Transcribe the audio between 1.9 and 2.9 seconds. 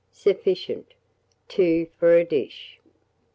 for a dish.